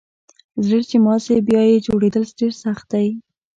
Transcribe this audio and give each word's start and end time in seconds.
زړه 0.65 0.79
چي 0.89 0.97
مات 1.05 1.21
سي 1.25 1.35
بیا 1.47 1.61
یه 1.69 1.77
جوړیدل 1.87 2.23
ډیر 2.39 2.53
سخت 2.63 2.85
دئ 2.91 3.07